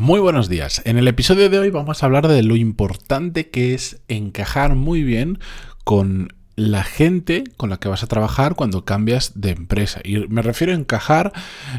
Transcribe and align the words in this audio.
Muy 0.00 0.20
buenos 0.20 0.48
días. 0.48 0.80
En 0.84 0.96
el 0.96 1.08
episodio 1.08 1.50
de 1.50 1.58
hoy 1.58 1.70
vamos 1.70 2.00
a 2.00 2.06
hablar 2.06 2.28
de 2.28 2.44
lo 2.44 2.54
importante 2.54 3.50
que 3.50 3.74
es 3.74 4.00
encajar 4.06 4.76
muy 4.76 5.02
bien 5.02 5.40
con 5.82 6.28
la 6.58 6.82
gente 6.82 7.44
con 7.56 7.70
la 7.70 7.76
que 7.76 7.88
vas 7.88 8.02
a 8.02 8.08
trabajar 8.08 8.56
cuando 8.56 8.84
cambias 8.84 9.30
de 9.36 9.50
empresa. 9.50 10.00
Y 10.02 10.26
me 10.26 10.42
refiero 10.42 10.72
a 10.72 10.76
encajar 10.76 11.32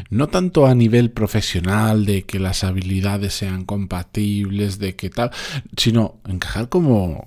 no 0.08 0.28
tanto 0.28 0.66
a 0.66 0.74
nivel 0.74 1.10
profesional, 1.10 2.06
de 2.06 2.22
que 2.22 2.38
las 2.38 2.64
habilidades 2.64 3.34
sean 3.34 3.66
compatibles, 3.66 4.78
de 4.78 4.96
que 4.96 5.10
tal, 5.10 5.32
sino 5.76 6.16
encajar 6.26 6.70
como, 6.70 7.26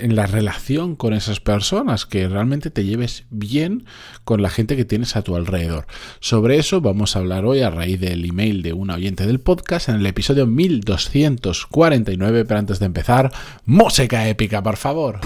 en 0.00 0.16
la 0.16 0.26
relación 0.26 0.96
con 0.96 1.12
esas 1.12 1.40
personas, 1.40 2.06
que 2.06 2.26
realmente 2.28 2.70
te 2.70 2.86
lleves 2.86 3.26
bien 3.28 3.84
con 4.24 4.40
la 4.40 4.48
gente 4.48 4.74
que 4.74 4.86
tienes 4.86 5.16
a 5.16 5.22
tu 5.22 5.36
alrededor. 5.36 5.86
Sobre 6.20 6.56
eso 6.56 6.80
vamos 6.80 7.14
a 7.14 7.18
hablar 7.18 7.44
hoy 7.44 7.60
a 7.60 7.68
raíz 7.68 8.00
del 8.00 8.24
email 8.24 8.62
de 8.62 8.72
un 8.72 8.90
oyente 8.90 9.26
del 9.26 9.40
podcast 9.40 9.90
en 9.90 9.96
el 9.96 10.06
episodio 10.06 10.46
1249, 10.46 12.46
pero 12.46 12.58
antes 12.58 12.78
de 12.78 12.86
empezar, 12.86 13.30
música 13.66 14.26
épica, 14.28 14.62
por 14.62 14.78
favor. 14.78 15.20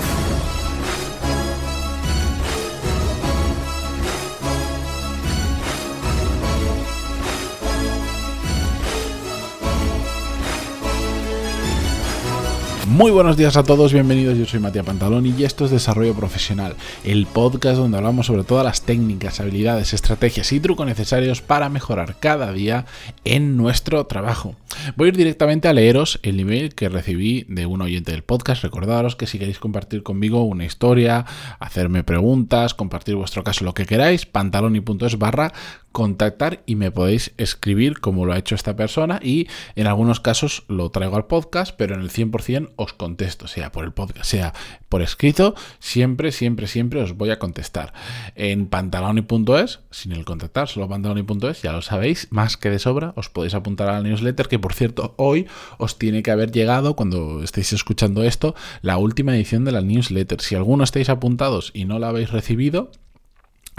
Muy 12.96 13.10
buenos 13.10 13.36
días 13.36 13.58
a 13.58 13.62
todos, 13.62 13.92
bienvenidos. 13.92 14.38
Yo 14.38 14.46
soy 14.46 14.58
Matías 14.58 14.86
Pantaloni 14.86 15.34
y 15.36 15.44
esto 15.44 15.66
es 15.66 15.70
Desarrollo 15.70 16.14
Profesional, 16.14 16.76
el 17.04 17.26
podcast 17.26 17.76
donde 17.76 17.98
hablamos 17.98 18.24
sobre 18.24 18.42
todas 18.42 18.64
las 18.64 18.80
técnicas, 18.80 19.38
habilidades, 19.38 19.92
estrategias 19.92 20.50
y 20.52 20.60
trucos 20.60 20.86
necesarios 20.86 21.42
para 21.42 21.68
mejorar 21.68 22.16
cada 22.18 22.54
día 22.54 22.86
en 23.24 23.58
nuestro 23.58 24.06
trabajo. 24.06 24.56
Voy 24.96 25.06
a 25.06 25.08
ir 25.10 25.16
directamente 25.18 25.68
a 25.68 25.74
leeros 25.74 26.20
el 26.22 26.40
email 26.40 26.74
que 26.74 26.88
recibí 26.88 27.44
de 27.50 27.66
un 27.66 27.82
oyente 27.82 28.12
del 28.12 28.22
podcast. 28.22 28.62
Recordaros 28.62 29.14
que 29.14 29.26
si 29.26 29.38
queréis 29.38 29.58
compartir 29.58 30.02
conmigo 30.02 30.44
una 30.44 30.64
historia, 30.64 31.26
hacerme 31.58 32.02
preguntas, 32.02 32.72
compartir 32.72 33.14
vuestro 33.14 33.44
caso, 33.44 33.66
lo 33.66 33.74
que 33.74 33.84
queráis, 33.84 34.24
pantaloni.es 34.24 35.18
barra 35.18 35.52
contactar 35.96 36.62
y 36.66 36.76
me 36.76 36.90
podéis 36.90 37.32
escribir 37.38 38.00
como 38.00 38.26
lo 38.26 38.34
ha 38.34 38.36
hecho 38.36 38.54
esta 38.54 38.76
persona 38.76 39.18
y 39.22 39.48
en 39.76 39.86
algunos 39.86 40.20
casos 40.20 40.64
lo 40.68 40.90
traigo 40.90 41.16
al 41.16 41.24
podcast, 41.24 41.74
pero 41.74 41.94
en 41.94 42.02
el 42.02 42.10
100% 42.10 42.72
os 42.76 42.92
contesto, 42.92 43.48
sea 43.48 43.72
por 43.72 43.82
el 43.86 43.94
podcast, 43.94 44.26
sea 44.26 44.52
por 44.90 45.00
escrito, 45.00 45.54
siempre, 45.78 46.32
siempre, 46.32 46.66
siempre 46.66 47.00
os 47.00 47.16
voy 47.16 47.30
a 47.30 47.38
contestar. 47.38 47.94
En 48.34 48.66
pantaloni.es, 48.66 49.80
sin 49.90 50.12
el 50.12 50.26
contactar, 50.26 50.68
solo 50.68 50.86
pantaloni.es, 50.86 51.62
ya 51.62 51.72
lo 51.72 51.80
sabéis, 51.80 52.28
más 52.28 52.58
que 52.58 52.68
de 52.68 52.78
sobra, 52.78 53.14
os 53.16 53.30
podéis 53.30 53.54
apuntar 53.54 53.88
a 53.88 53.94
la 53.94 54.02
newsletter, 54.02 54.48
que 54.48 54.58
por 54.58 54.74
cierto, 54.74 55.14
hoy 55.16 55.46
os 55.78 55.96
tiene 55.96 56.22
que 56.22 56.30
haber 56.30 56.52
llegado, 56.52 56.94
cuando 56.94 57.42
estéis 57.42 57.72
escuchando 57.72 58.22
esto, 58.22 58.54
la 58.82 58.98
última 58.98 59.34
edición 59.34 59.64
de 59.64 59.72
la 59.72 59.80
newsletter. 59.80 60.42
Si 60.42 60.56
alguno 60.56 60.84
estáis 60.84 61.08
apuntados 61.08 61.70
y 61.72 61.86
no 61.86 61.98
la 61.98 62.10
habéis 62.10 62.32
recibido, 62.32 62.90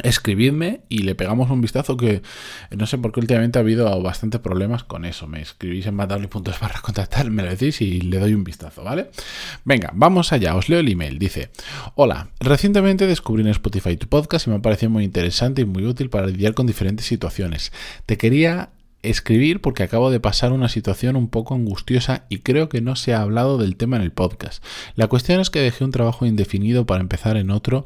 escribidme 0.03 0.81
y 0.89 0.99
le 0.99 1.15
pegamos 1.15 1.49
un 1.49 1.61
vistazo 1.61 1.97
que 1.97 2.21
no 2.75 2.85
sé 2.85 2.97
por 2.97 3.11
qué 3.11 3.19
últimamente 3.19 3.57
ha 3.57 3.61
habido 3.61 4.01
bastantes 4.01 4.39
problemas 4.41 4.83
con 4.83 5.05
eso. 5.05 5.27
Me 5.27 5.41
escribís 5.41 5.87
en 5.87 5.95
matable.es 5.95 6.59
barra 6.59 6.81
contactar, 6.81 7.29
me 7.31 7.43
lo 7.43 7.49
decís 7.49 7.81
y 7.81 8.01
le 8.01 8.19
doy 8.19 8.33
un 8.33 8.43
vistazo, 8.43 8.83
¿vale? 8.83 9.09
Venga, 9.65 9.91
vamos 9.93 10.31
allá, 10.33 10.55
os 10.55 10.69
leo 10.69 10.79
el 10.79 10.89
email. 10.89 11.17
Dice, 11.17 11.49
hola, 11.95 12.29
recientemente 12.39 13.07
descubrí 13.07 13.41
en 13.41 13.49
Spotify 13.49 13.97
tu 13.97 14.07
podcast 14.07 14.47
y 14.47 14.51
me 14.51 14.57
ha 14.57 14.61
parecido 14.61 14.91
muy 14.91 15.03
interesante 15.03 15.63
y 15.63 15.65
muy 15.65 15.85
útil 15.85 16.09
para 16.09 16.27
lidiar 16.27 16.53
con 16.53 16.67
diferentes 16.67 17.05
situaciones. 17.05 17.71
Te 18.05 18.17
quería 18.17 18.69
escribir 19.03 19.61
porque 19.61 19.83
acabo 19.83 20.11
de 20.11 20.19
pasar 20.19 20.51
una 20.51 20.69
situación 20.69 21.15
un 21.15 21.29
poco 21.29 21.55
angustiosa 21.55 22.25
y 22.29 22.39
creo 22.39 22.69
que 22.69 22.81
no 22.81 22.95
se 22.95 23.13
ha 23.13 23.21
hablado 23.21 23.57
del 23.57 23.75
tema 23.75 23.97
en 23.97 24.03
el 24.03 24.11
podcast. 24.11 24.63
La 24.95 25.07
cuestión 25.07 25.39
es 25.39 25.49
que 25.49 25.59
dejé 25.59 25.83
un 25.83 25.91
trabajo 25.91 26.25
indefinido 26.25 26.85
para 26.85 27.01
empezar 27.01 27.37
en 27.37 27.51
otro 27.51 27.85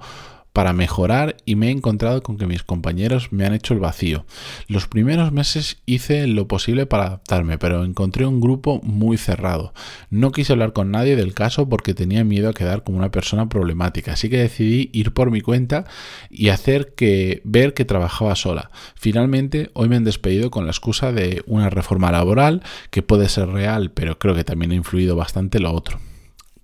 para 0.53 0.73
mejorar 0.73 1.37
y 1.45 1.55
me 1.55 1.67
he 1.67 1.71
encontrado 1.71 2.21
con 2.23 2.37
que 2.37 2.45
mis 2.45 2.63
compañeros 2.63 3.31
me 3.31 3.45
han 3.45 3.53
hecho 3.53 3.73
el 3.73 3.79
vacío. 3.79 4.25
Los 4.67 4.87
primeros 4.87 5.31
meses 5.31 5.77
hice 5.85 6.27
lo 6.27 6.47
posible 6.47 6.85
para 6.85 7.05
adaptarme, 7.05 7.57
pero 7.57 7.85
encontré 7.85 8.25
un 8.25 8.41
grupo 8.41 8.81
muy 8.83 9.17
cerrado. 9.17 9.73
No 10.09 10.31
quise 10.31 10.53
hablar 10.53 10.73
con 10.73 10.91
nadie 10.91 11.15
del 11.15 11.33
caso 11.33 11.69
porque 11.69 11.93
tenía 11.93 12.23
miedo 12.23 12.49
a 12.49 12.53
quedar 12.53 12.83
como 12.83 12.97
una 12.97 13.11
persona 13.11 13.47
problemática, 13.47 14.13
así 14.13 14.29
que 14.29 14.37
decidí 14.37 14.89
ir 14.93 15.13
por 15.13 15.31
mi 15.31 15.41
cuenta 15.41 15.85
y 16.29 16.49
hacer 16.49 16.93
que 16.95 17.41
ver 17.45 17.73
que 17.73 17.85
trabajaba 17.85 18.35
sola. 18.35 18.71
Finalmente, 18.95 19.69
hoy 19.73 19.87
me 19.87 19.95
han 19.95 20.03
despedido 20.03 20.51
con 20.51 20.65
la 20.65 20.71
excusa 20.71 21.11
de 21.11 21.43
una 21.45 21.69
reforma 21.69 22.11
laboral 22.11 22.61
que 22.89 23.01
puede 23.01 23.29
ser 23.29 23.47
real, 23.47 23.91
pero 23.91 24.19
creo 24.19 24.35
que 24.35 24.43
también 24.43 24.71
ha 24.71 24.75
influido 24.75 25.15
bastante 25.15 25.59
lo 25.59 25.71
otro. 25.71 25.99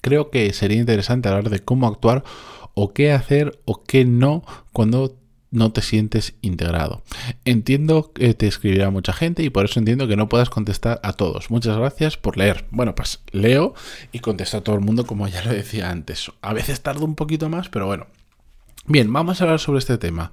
Creo 0.01 0.29
que 0.29 0.53
sería 0.53 0.77
interesante 0.77 1.27
hablar 1.27 1.49
de 1.49 1.59
cómo 1.59 1.87
actuar 1.87 2.23
o 2.79 2.93
qué 2.93 3.11
hacer 3.11 3.59
o 3.65 3.83
qué 3.83 4.05
no 4.05 4.43
cuando 4.71 5.17
no 5.49 5.71
te 5.71 5.81
sientes 5.81 6.35
integrado. 6.41 7.01
Entiendo 7.43 8.11
que 8.13 8.35
te 8.35 8.45
escribirá 8.45 8.91
mucha 8.91 9.13
gente 9.13 9.41
y 9.41 9.49
por 9.49 9.65
eso 9.65 9.79
entiendo 9.79 10.07
que 10.07 10.15
no 10.15 10.29
puedas 10.29 10.51
contestar 10.51 10.99
a 11.01 11.13
todos. 11.13 11.49
Muchas 11.49 11.75
gracias 11.75 12.17
por 12.17 12.37
leer. 12.37 12.65
Bueno, 12.69 12.93
pues 12.93 13.23
leo 13.31 13.73
y 14.11 14.19
contesto 14.19 14.57
a 14.57 14.61
todo 14.61 14.75
el 14.75 14.81
mundo 14.81 15.07
como 15.07 15.27
ya 15.27 15.43
lo 15.43 15.51
decía 15.51 15.89
antes. 15.89 16.31
A 16.41 16.53
veces 16.53 16.81
tardo 16.81 17.03
un 17.03 17.15
poquito 17.15 17.49
más, 17.49 17.67
pero 17.69 17.87
bueno. 17.87 18.05
Bien, 18.85 19.11
vamos 19.11 19.41
a 19.41 19.45
hablar 19.45 19.59
sobre 19.59 19.79
este 19.79 19.97
tema. 19.97 20.31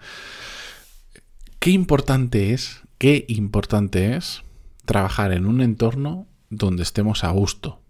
Qué 1.61 1.71
importante 1.71 2.53
es, 2.53 2.83
qué 2.99 3.25
importante 3.29 4.17
es 4.17 4.43
trabajar 4.85 5.33
en 5.33 5.47
un 5.47 5.63
entorno 5.63 6.27
donde 6.51 6.83
estemos 6.83 7.25
a 7.25 7.31
gusto. 7.31 7.81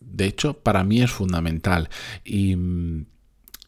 De 0.00 0.24
hecho, 0.24 0.54
para 0.54 0.82
mí 0.82 1.02
es 1.02 1.10
fundamental. 1.10 1.90
Y 2.24 2.56
mm, 2.56 3.04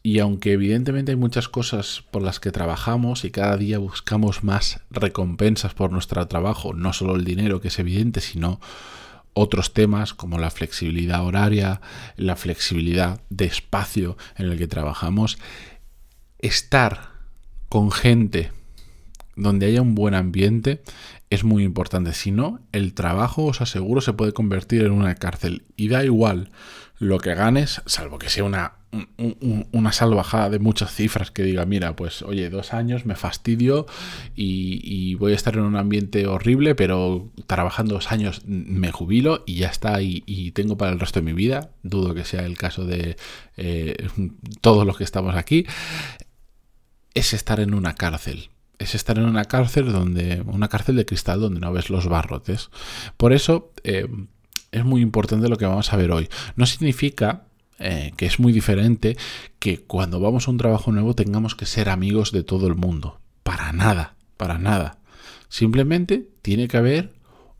y 0.05 0.19
aunque 0.19 0.51
evidentemente 0.51 1.13
hay 1.13 1.15
muchas 1.15 1.49
cosas 1.49 2.03
por 2.11 2.21
las 2.21 2.39
que 2.39 2.51
trabajamos 2.51 3.25
y 3.25 3.31
cada 3.31 3.57
día 3.57 3.79
buscamos 3.79 4.43
más 4.43 4.81
recompensas 4.91 5.73
por 5.73 5.91
nuestro 5.91 6.27
trabajo, 6.27 6.75
no 6.75 6.93
solo 6.93 7.15
el 7.15 7.25
dinero 7.25 7.59
que 7.59 7.69
es 7.69 7.79
evidente, 7.79 8.21
sino 8.21 8.59
otros 9.33 9.73
temas 9.73 10.13
como 10.13 10.37
la 10.37 10.51
flexibilidad 10.51 11.25
horaria, 11.25 11.81
la 12.17 12.35
flexibilidad 12.35 13.19
de 13.31 13.45
espacio 13.45 14.15
en 14.35 14.45
el 14.45 14.59
que 14.59 14.67
trabajamos, 14.67 15.39
estar 16.37 17.09
con 17.67 17.91
gente 17.91 18.51
donde 19.35 19.65
haya 19.65 19.81
un 19.81 19.95
buen 19.95 20.13
ambiente 20.13 20.83
es 21.31 21.43
muy 21.43 21.63
importante. 21.63 22.13
Si 22.13 22.29
no, 22.29 22.59
el 22.73 22.93
trabajo, 22.93 23.45
os 23.45 23.59
aseguro, 23.59 24.01
se 24.01 24.13
puede 24.13 24.33
convertir 24.33 24.83
en 24.83 24.91
una 24.91 25.15
cárcel. 25.15 25.65
Y 25.75 25.87
da 25.87 26.05
igual 26.05 26.51
lo 26.99 27.17
que 27.17 27.33
ganes, 27.33 27.81
salvo 27.87 28.19
que 28.19 28.29
sea 28.29 28.43
una 28.43 28.73
una 29.71 29.91
salvajada 29.91 30.49
de 30.49 30.59
muchas 30.59 30.93
cifras 30.93 31.31
que 31.31 31.43
diga, 31.43 31.65
mira, 31.65 31.95
pues 31.95 32.21
oye, 32.21 32.49
dos 32.49 32.73
años 32.73 33.05
me 33.05 33.15
fastidio 33.15 33.85
y, 34.35 35.15
voy 35.15 35.31
a 35.33 35.35
estar 35.35 35.55
en 35.55 35.63
un 35.63 35.75
ambiente 35.75 36.27
horrible, 36.27 36.75
pero 36.75 37.31
trabajando 37.47 37.95
dos 37.95 38.11
años 38.11 38.41
me 38.45 38.91
jubilo 38.91 39.43
y 39.45 39.55
ya 39.55 39.67
está, 39.67 40.01
y, 40.01 40.51
tengo 40.51 40.77
para 40.77 40.91
el 40.91 40.99
resto 40.99 41.19
de 41.19 41.25
mi 41.25 41.33
vida, 41.33 41.71
dudo 41.83 42.13
que 42.13 42.25
sea 42.25 42.45
el 42.45 42.57
caso 42.57 42.85
de 42.85 43.17
eh, 43.57 44.07
todos 44.61 44.85
los 44.85 44.97
que 44.97 45.03
estamos 45.03 45.35
aquí, 45.35 45.65
es 47.13 47.33
estar 47.33 47.59
en 47.59 47.73
una 47.73 47.95
cárcel. 47.95 48.49
Es 48.77 48.93
estar 48.93 49.17
en 49.17 49.25
una 49.25 49.45
cárcel 49.45 49.91
donde. 49.91 50.41
una 50.45 50.67
cárcel 50.67 50.97
de 50.97 51.05
cristal 51.05 51.39
donde 51.39 51.61
no 51.61 51.71
ves 51.71 51.89
los 51.89 52.07
barrotes. 52.07 52.69
Por 53.15 53.31
eso 53.31 53.71
eh, 53.83 54.07
es 54.71 54.83
muy 54.83 55.01
importante 55.01 55.47
lo 55.47 55.57
que 55.57 55.65
vamos 55.65 55.93
a 55.93 55.97
ver 55.97 56.11
hoy. 56.11 56.29
No 56.57 56.65
significa 56.65 57.45
eh, 57.79 58.13
que 58.15 58.25
es 58.25 58.39
muy 58.39 58.53
diferente 58.53 59.17
que 59.59 59.79
cuando 59.79 60.19
vamos 60.19 60.47
a 60.47 60.51
un 60.51 60.57
trabajo 60.57 60.91
nuevo 60.91 61.13
tengamos 61.13 61.55
que 61.55 61.65
ser 61.65 61.89
amigos 61.89 62.31
de 62.31 62.43
todo 62.43 62.67
el 62.67 62.75
mundo. 62.75 63.19
Para 63.43 63.73
nada, 63.73 64.15
para 64.37 64.57
nada. 64.57 64.97
Simplemente 65.49 66.29
tiene 66.41 66.67
que 66.67 66.77
haber 66.77 67.13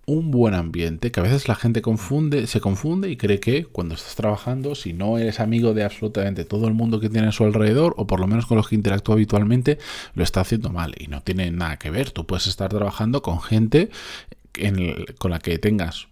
un 0.05 0.29
buen 0.29 0.53
ambiente, 0.53 1.11
que 1.11 1.19
a 1.19 1.23
veces 1.23 1.47
la 1.47 1.55
gente 1.55 1.81
confunde, 1.81 2.47
se 2.47 2.61
confunde 2.61 3.09
y 3.09 3.17
cree 3.17 3.39
que 3.39 3.65
cuando 3.65 3.95
estás 3.95 4.15
trabajando, 4.15 4.75
si 4.75 4.93
no 4.93 5.17
eres 5.17 5.39
amigo 5.39 5.73
de 5.73 5.83
absolutamente 5.83 6.45
todo 6.45 6.67
el 6.67 6.73
mundo 6.73 6.99
que 6.99 7.09
tiene 7.09 7.27
a 7.27 7.31
su 7.31 7.43
alrededor, 7.43 7.95
o 7.97 8.05
por 8.05 8.19
lo 8.19 8.27
menos 8.27 8.45
con 8.45 8.57
los 8.57 8.67
que 8.67 8.75
interactúa 8.75 9.15
habitualmente, 9.15 9.79
lo 10.13 10.23
está 10.23 10.41
haciendo 10.41 10.69
mal. 10.69 10.93
Y 10.97 11.07
no 11.07 11.21
tiene 11.21 11.49
nada 11.51 11.77
que 11.77 11.89
ver. 11.89 12.11
Tú 12.11 12.25
puedes 12.25 12.47
estar 12.47 12.69
trabajando 12.69 13.21
con 13.21 13.41
gente 13.41 13.89
con 15.17 15.31
la 15.31 15.39
que 15.39 15.57
tengas 15.57 16.07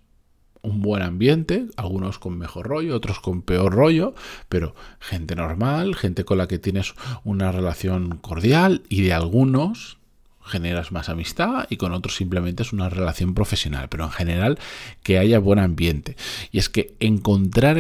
un 0.64 0.82
buen 0.82 1.04
ambiente, 1.04 1.68
algunos 1.76 2.20
con 2.20 2.38
mejor 2.38 2.68
rollo, 2.68 2.96
otros 2.96 3.20
con 3.20 3.42
peor 3.42 3.74
rollo, 3.74 4.16
pero 4.50 4.76
gente 5.00 5.36
normal, 5.36 5.94
gente 5.94 6.24
con 6.24 6.38
la 6.38 6.48
que 6.48 6.58
tienes 6.58 6.96
una 7.26 7.52
relación 7.52 8.18
cordial 8.18 8.84
y 8.88 9.02
de 9.02 9.14
algunos 9.14 9.98
generas 10.46 10.92
más 10.92 11.10
amistad 11.10 11.66
y 11.70 11.78
con 11.78 11.94
otros 11.94 12.16
simplemente 12.16 12.64
es 12.64 12.74
una 12.74 12.90
relación 12.90 13.34
profesional, 13.34 13.90
pero 13.90 14.06
en 14.06 14.12
general 14.12 14.60
que 15.04 15.18
haya 15.18 15.40
buen 15.40 15.60
ambiente. 15.60 16.16
Y 16.52 16.60
es 16.60 16.70
que 16.70 16.96
encontrar 17.00 17.78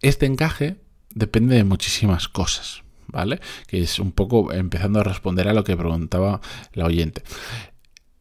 este 0.00 0.26
encaje 0.26 0.76
depende 1.14 1.56
de 1.56 1.64
muchísimas 1.64 2.28
cosas, 2.28 2.82
¿vale? 3.06 3.40
Que 3.66 3.82
es 3.82 3.98
un 3.98 4.12
poco 4.12 4.50
empezando 4.52 5.00
a 5.00 5.04
responder 5.04 5.48
a 5.48 5.54
lo 5.54 5.64
que 5.64 5.76
preguntaba 5.76 6.40
la 6.72 6.86
oyente. 6.86 7.22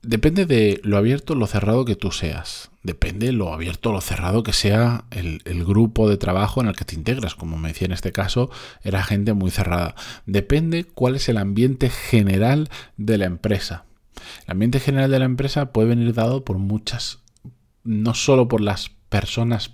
Depende 0.04 0.46
de 0.46 0.82
lo 0.84 0.98
abierto 0.98 1.32
o 1.32 1.36
lo 1.38 1.48
cerrado 1.48 1.86
que 1.86 1.96
tú 1.96 2.12
seas. 2.12 2.72
Depende 2.84 3.28
de 3.28 3.32
lo 3.32 3.54
abierto 3.54 3.90
o 3.90 3.94
lo 3.94 4.02
cerrado 4.02 4.44
que 4.44 4.52
sea 4.52 5.06
el, 5.12 5.40
grupo 5.64 6.10
de 6.10 6.18
trabajo 6.18 6.60
en 6.60 6.68
el 6.68 6.76
que 6.76 6.84
te 6.84 6.96
integras. 6.96 7.36
Como 7.36 7.58
me 7.58 7.70
decía 7.70 7.86
en 7.86 7.94
este 7.94 8.12
caso, 8.12 8.50
era 8.84 9.02
gente 9.02 9.32
muy 9.32 9.50
cerrada. 9.50 9.96
Depende 10.26 10.84
cuál 10.84 11.16
es 11.16 11.30
el 11.30 11.38
ambiente 11.38 11.90
general 11.90 12.70
de 12.98 13.18
la 13.18 13.26
empresa. 13.26 13.86
El 14.46 14.52
ambiente 14.52 14.82
general 14.82 15.10
de 15.10 15.20
la 15.20 15.26
empresa 15.26 15.72
puede 15.72 15.88
venir 15.88 16.14
dado 16.14 16.44
por 16.44 16.58
muchas, 16.58 17.20
no 17.86 18.14
solo 18.14 18.50
por 18.50 18.60
las 18.60 18.92
personas 19.08 19.72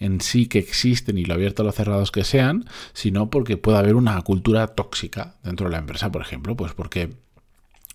en 0.00 0.20
sí 0.20 0.46
que 0.46 0.58
existen 0.58 1.16
y 1.16 1.26
lo 1.26 1.34
abierto 1.34 1.62
o 1.62 1.66
lo 1.66 1.70
cerrados 1.70 2.10
que 2.10 2.24
sean, 2.24 2.64
sino 2.92 3.30
porque 3.30 3.56
puede 3.56 3.78
haber 3.78 3.94
una 3.94 4.20
cultura 4.22 4.66
tóxica 4.66 5.36
dentro 5.44 5.68
de 5.68 5.72
la 5.72 5.78
empresa, 5.78 6.10
por 6.10 6.22
ejemplo, 6.22 6.56
pues 6.56 6.72
porque 6.72 7.22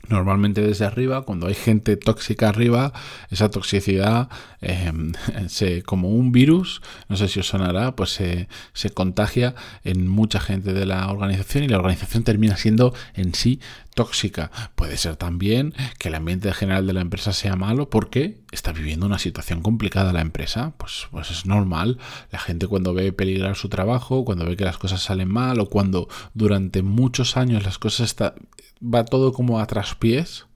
Normalmente 0.10 0.62
desde 0.62 0.86
arriba, 0.86 1.22
cuando 1.22 1.48
hay 1.48 1.54
gente 1.54 1.96
tóxica 1.96 2.50
arriba, 2.50 2.94
esa 3.30 3.50
toxicidad 3.50 4.30
em, 4.62 5.14
se, 5.48 5.84
como 5.84 6.10
un 6.10 6.32
virus, 6.32 6.82
no 7.08 7.16
sé 7.16 7.28
si 7.28 7.40
os 7.40 7.48
sonará, 7.48 7.96
pues 7.96 8.12
se, 8.12 8.48
se, 8.74 8.90
contagia 8.90 9.56
en 9.84 10.08
mucha 10.08 10.40
gente 10.40 10.74
de 10.74 10.86
la 10.86 11.10
organización 11.10 11.64
y 11.64 11.68
la 11.68 11.78
organización 11.78 12.24
termina 12.24 12.58
siendo 12.58 12.94
en 13.14 13.34
sí 13.34 13.60
tóxica. 13.94 14.52
Puede 14.76 14.98
ser 14.98 15.16
también 15.16 15.74
que 15.98 16.10
el 16.10 16.16
ambiente 16.16 16.52
general 16.54 16.88
de 16.88 16.94
la 16.94 17.02
empresa 17.02 17.34
sea 17.34 17.56
malo 17.56 17.90
porque 17.90 18.40
está 18.52 18.72
viviendo 18.72 19.06
una 19.06 19.20
situación 19.20 19.62
complicada 19.62 20.14
la 20.14 20.22
empresa. 20.22 20.74
Pues, 20.78 21.08
pues 21.12 21.32
es 21.32 21.46
normal. 21.46 21.98
La 22.32 22.40
gente 22.40 22.68
cuando 22.68 22.94
ve 22.94 23.12
peligrar 23.12 23.56
su 23.56 23.70
trabajo, 23.70 24.26
cuando 24.26 24.46
ve 24.46 24.58
que 24.58 24.66
las 24.66 24.78
cosas 24.78 25.02
salen 25.02 25.30
mal 25.30 25.60
o 25.60 25.70
cuando 25.70 26.08
durante 26.34 26.82
muchos 26.82 27.38
años 27.38 27.64
las 27.64 27.78
cosas 27.78 28.08
está, 28.08 28.36
va 28.82 29.06
todo 29.06 29.34
como 29.34 29.60
a 29.60 29.68
traspiés, 29.68 30.48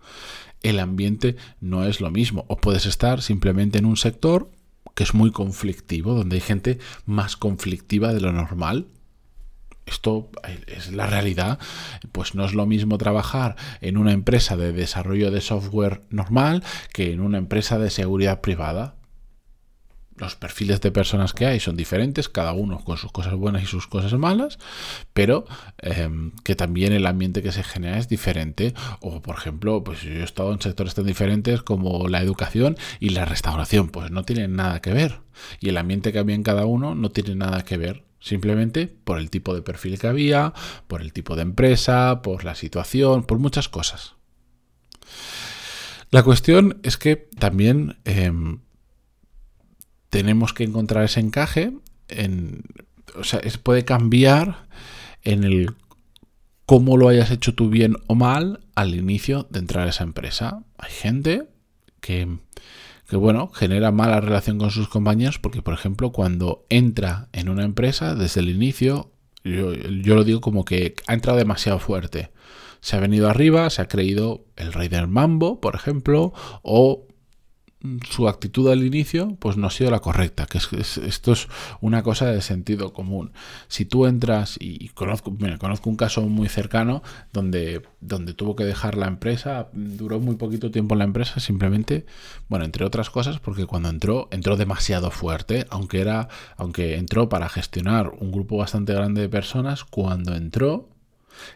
el 0.62 0.80
ambiente 0.80 1.36
no 1.60 1.86
es 1.86 2.02
lo 2.02 2.10
mismo. 2.10 2.46
O 2.48 2.58
puedes 2.58 2.86
estar 2.86 3.22
simplemente 3.22 3.80
en 3.80 3.86
un 3.86 3.98
sector 3.98 4.50
que 4.96 5.04
es 5.04 5.14
muy 5.14 5.32
conflictivo, 5.32 6.14
donde 6.14 6.36
hay 6.36 6.42
gente 6.42 6.80
más 7.06 7.36
conflictiva 7.36 8.14
de 8.14 8.22
lo 8.22 8.32
normal. 8.32 8.88
Esto 9.86 10.30
es 10.68 10.92
la 10.92 11.08
realidad. 11.08 11.60
Pues 12.12 12.36
no 12.36 12.46
es 12.46 12.54
lo 12.54 12.66
mismo 12.66 12.98
trabajar 12.98 13.56
en 13.82 13.98
una 13.98 14.12
empresa 14.12 14.56
de 14.58 14.72
desarrollo 14.72 15.32
de 15.32 15.42
software 15.42 16.02
normal 16.10 16.64
que 16.94 17.12
en 17.12 17.22
una 17.22 17.38
empresa 17.38 17.80
de 17.80 17.90
seguridad 17.90 18.42
privada 18.42 18.96
los 20.18 20.36
perfiles 20.36 20.82
de 20.82 20.92
personas 20.92 21.34
que 21.34 21.46
hay 21.46 21.60
son 21.60 21.76
diferentes, 21.76 22.30
cada 22.30 22.54
uno 22.54 22.84
con 22.84 22.98
sus 22.98 23.12
cosas 23.12 23.34
buenas 23.34 23.64
y 23.64 23.66
sus 23.66 23.88
cosas 23.88 24.14
malas, 24.14 24.60
pero 25.14 25.46
em, 25.80 26.32
que 26.44 26.56
también 26.56 26.94
el 26.94 27.06
ambiente 27.06 27.42
que 27.42 27.52
se 27.52 27.64
genera 27.64 27.98
es 27.98 28.08
diferente. 28.08 28.74
O, 29.02 29.22
por 29.22 29.36
ejemplo, 29.36 29.84
pues 29.84 30.02
yo 30.02 30.12
he 30.12 30.24
estado 30.24 30.54
en 30.54 30.62
sectores 30.62 30.94
tan 30.94 31.06
diferentes 31.06 31.64
como 31.64 32.08
la 32.08 32.22
educación 32.22 32.78
y 33.00 33.10
la 33.10 33.26
restauración, 33.26 33.90
pues 33.90 34.12
no 34.12 34.24
tienen 34.24 34.56
nada 34.56 34.82
que 34.82 34.94
ver. 34.94 35.22
Y 35.60 35.70
el 35.70 35.78
ambiente 35.78 36.12
que 36.14 36.20
había 36.20 36.36
en 36.36 36.44
cada 36.44 36.66
uno 36.66 36.96
no 36.96 37.10
tiene 37.10 37.36
nada 37.36 37.64
que 37.64 37.78
ver. 37.78 38.04
Simplemente 38.24 38.88
por 38.88 39.20
el 39.20 39.30
tipo 39.30 39.54
de 39.54 39.62
perfil 39.62 40.00
que 40.00 40.08
había, 40.08 40.54
por 40.88 41.02
el 41.02 41.12
tipo 41.12 41.36
de 41.36 41.42
empresa, 41.42 42.22
por 42.22 42.46
la 42.46 42.56
situación, 42.56 43.26
por 43.26 43.38
muchas 43.38 43.68
cosas. 43.68 44.16
La 46.10 46.24
cuestión 46.24 46.80
es 46.84 46.96
que 46.96 47.18
también 47.18 47.98
em, 48.06 48.60
tenemos 50.10 50.54
que 50.54 50.64
encontrar 50.64 51.04
ese 51.04 51.20
encaje. 51.20 51.74
En, 52.08 52.64
o 53.14 53.26
sea, 53.26 53.42
puede 53.62 53.84
cambiar 53.84 54.68
en 55.24 55.44
el 55.44 55.76
cómo 56.66 56.96
lo 56.96 57.10
hayas 57.10 57.30
hecho 57.30 57.54
tú 57.54 57.70
bien 57.70 57.98
o 58.08 58.16
mal 58.16 58.62
al 58.74 58.96
inicio 58.96 59.48
de 59.50 59.60
entrar 59.60 59.86
a 59.86 59.90
esa 59.90 60.06
empresa. 60.06 60.64
Hay 60.78 60.92
gente 60.92 61.50
que, 62.00 62.38
que, 63.14 63.18
bueno, 63.18 63.50
genera 63.50 63.92
mala 63.92 64.20
relación 64.20 64.58
con 64.58 64.72
sus 64.72 64.90
compañeros 64.90 65.40
porque, 65.40 65.62
por 65.62 65.74
ejemplo, 65.74 66.12
cuando 66.12 66.66
entra 66.70 67.30
en 67.32 67.48
una 67.48 67.64
empresa 67.64 68.16
desde 68.16 68.42
el 68.42 68.50
inicio, 68.50 69.12
yo, 69.44 69.74
yo 69.74 70.16
lo 70.16 70.24
digo 70.24 70.42
como 70.42 70.66
que 70.66 70.96
ha 71.08 71.14
entrado 71.14 71.38
demasiado 71.38 71.80
fuerte. 71.80 72.32
Se 72.82 72.96
ha 72.96 73.00
venido 73.00 73.30
arriba, 73.30 73.70
se 73.70 73.82
ha 73.82 73.88
creído 73.88 74.46
el 74.56 74.74
rey 74.74 74.88
del 74.90 75.08
mambo, 75.08 75.62
por 75.62 75.76
ejemplo, 75.76 76.34
o 76.64 77.08
su 78.10 78.30
actitud 78.30 78.70
al 78.72 78.84
inicio 78.84 79.36
pues 79.40 79.58
no 79.58 79.68
ha 79.68 79.72
sido 79.72 79.92
la 79.92 80.00
correcta, 80.00 80.46
que 80.46 80.58
es, 80.58 80.98
esto 80.98 81.34
es 81.34 81.48
una 81.82 82.02
cosa 82.02 82.28
de 82.28 82.42
sentido 82.42 82.94
común. 82.94 83.34
Si 83.68 83.86
tú 83.86 84.06
entras 84.06 84.58
y 84.60 84.90
conozco, 84.90 85.36
conozco 85.60 85.90
un 85.90 85.98
caso 85.98 86.22
muy 86.22 86.48
cercano 86.48 87.04
donde, 87.34 87.82
donde 88.00 88.34
tuvo 88.34 88.56
que 88.56 88.64
dejar 88.64 88.96
la 88.96 89.08
empresa, 89.08 89.68
duró 89.74 90.20
muy 90.20 90.36
poquito 90.36 90.72
tiempo 90.72 90.96
en 90.96 91.00
la 91.00 91.06
empresa, 91.06 91.40
simplemente, 91.40 92.06
bueno, 92.48 92.64
entre 92.64 92.86
otras 92.86 93.10
cosas, 93.10 93.40
porque 93.40 93.66
cuando 93.66 93.90
entró, 93.90 94.30
entró 94.32 94.56
demasiado 94.56 95.12
fuerte, 95.12 95.66
aunque 95.70 96.00
era, 96.00 96.30
aunque 96.56 96.96
entró 96.96 97.28
para 97.28 97.50
gestionar 97.50 98.12
un 98.18 98.32
grupo 98.32 98.58
bastante 98.58 98.94
grande 98.94 99.22
de 99.22 99.30
personas, 99.30 99.84
cuando 99.84 100.36
entró, 100.36 100.90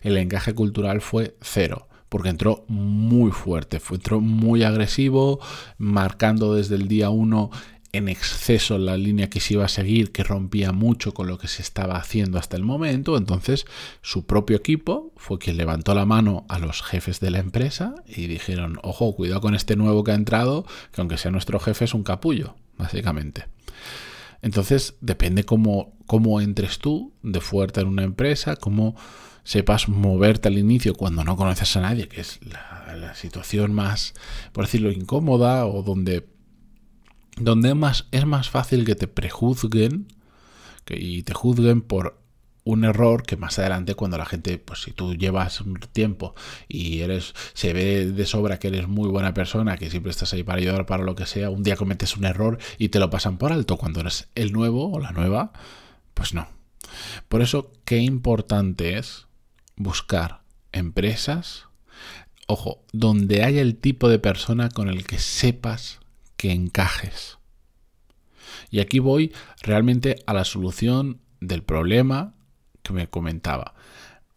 el 0.02 0.18
encaje 0.18 0.54
cultural 0.54 1.02
fue 1.02 1.38
cero 1.42 1.88
porque 2.10 2.30
entró 2.30 2.66
muy 2.68 3.32
fuerte, 3.32 3.80
fue, 3.80 3.98
entró 3.98 4.22
muy 4.22 4.64
agresivo, 4.64 5.40
marcando 5.78 6.54
desde 6.54 6.76
el 6.76 6.88
día 6.88 7.10
1 7.10 7.52
en 7.94 8.10
exceso 8.10 8.78
la 8.78 8.98
línea 8.98 9.30
que 9.30 9.40
se 9.40 9.56
iba 9.56 9.66
a 9.66 9.70
seguir, 9.70 10.12
que 10.12 10.24
rompía 10.24 10.72
mucho 10.72 11.14
con 11.14 11.28
lo 11.28 11.38
que 11.38 11.48
se 11.48 11.62
estaba 11.62 11.98
haciendo 11.98 12.38
hasta 12.38 12.56
el 12.58 12.64
momento. 12.64 13.18
Entonces, 13.18 13.66
su 14.02 14.26
propio 14.26 14.58
equipo 14.58 15.12
fue 15.18 15.40
quien 15.40 15.58
levantó 15.58 15.94
la 15.96 16.06
mano 16.06 16.46
a 16.50 16.60
los 16.60 16.82
jefes 16.82 17.20
de 17.20 17.32
la 17.32 17.40
empresa 17.40 17.96
y 18.06 18.28
dijeron, 18.28 18.80
ojo, 18.84 19.16
cuidado 19.16 19.42
con 19.42 19.56
este 19.56 19.76
nuevo 19.76 20.04
que 20.04 20.12
ha 20.12 20.16
entrado, 20.16 20.66
que 20.92 21.02
aunque 21.02 21.18
sea 21.18 21.32
nuestro 21.32 21.60
jefe 21.60 21.86
es 21.86 21.94
un 21.94 22.04
capullo, 22.04 22.56
básicamente. 22.78 23.46
Entonces, 24.42 24.96
depende 25.02 25.44
cómo, 25.44 25.98
cómo 26.06 26.42
entres 26.42 26.80
tú 26.80 27.14
de 27.24 27.42
fuerte 27.42 27.82
en 27.82 27.88
una 27.88 28.04
empresa, 28.04 28.56
cómo 28.56 28.96
sepas 29.44 29.88
moverte 29.88 30.50
al 30.50 30.58
inicio 30.58 30.94
cuando 30.94 31.24
no 31.24 31.38
conoces 31.38 31.76
a 31.78 31.82
nadie, 31.82 32.08
que 32.08 32.22
es 32.22 32.40
la, 32.44 33.16
situación 33.16 33.74
más, 33.74 34.14
por 34.52 34.66
decirlo, 34.66 34.92
incómoda 34.92 35.66
o 35.66 35.84
donde, 35.84 36.28
donde 37.38 37.74
más, 37.74 38.08
es 38.12 38.26
más 38.26 38.50
fácil 38.50 38.86
que 38.86 38.96
te 38.96 39.08
prejuzguen 39.08 40.08
que, 40.84 40.98
y 41.00 41.24
te 41.24 41.34
juzguen 41.34 41.82
por 41.82 42.20
un 42.68 42.84
error 42.84 43.24
que 43.24 43.38
más 43.38 43.58
adelante 43.60 43.96
cuando 43.96 44.18
la 44.18 44.26
gente, 44.26 44.58
pues 44.58 44.82
si 44.82 44.92
tú 44.92 45.16
llevas 45.16 45.62
un 45.62 45.76
tiempo 45.76 46.36
y 46.68 47.00
eres, 47.00 47.34
se 47.54 47.72
ve 47.72 48.08
de 48.08 48.26
sobra 48.26 48.60
que 48.60 48.68
eres 48.68 48.90
muy 48.90 49.08
buena 49.08 49.34
persona, 49.34 49.78
que 49.78 49.90
siempre 49.90 50.12
estás 50.12 50.34
ahí 50.34 50.44
para 50.44 50.60
ayudar 50.60 50.86
para 50.86 51.06
lo 51.06 51.16
que 51.16 51.26
sea, 51.26 51.50
un 51.50 51.64
día 51.64 51.78
cometes 51.78 52.18
un 52.18 52.26
error 52.26 52.58
y 52.78 52.90
te 52.90 53.00
lo 53.00 53.10
pasan 53.10 53.38
por 53.38 53.54
alto 53.54 53.78
cuando 53.78 54.02
eres 54.02 54.28
el 54.36 54.52
nuevo 54.52 54.92
o 54.92 55.00
la 55.00 55.12
nueva, 55.12 55.54
pues 56.14 56.34
no. 56.34 56.50
Por 57.30 57.42
eso, 57.42 57.72
qué 57.86 58.00
importante 58.00 58.98
es 58.98 59.28
buscar 59.78 60.42
empresas, 60.74 61.68
ojo, 62.48 62.84
donde 62.92 63.46
haya 63.46 63.62
el 63.62 63.78
tipo 63.78 64.10
de 64.10 64.20
persona 64.20 64.68
con 64.68 64.90
el 64.90 65.08
que 65.08 65.20
sepas 65.20 66.00
que 66.36 66.52
encajes. 66.52 67.38
Y 68.72 68.82
aquí 68.82 69.00
voy 69.00 69.34
realmente 69.62 70.18
a 70.26 70.34
la 70.34 70.44
solución 70.44 71.22
del 71.40 71.64
problema 71.64 72.37
que 72.82 72.94
me 72.94 73.08
comentaba. 73.08 73.74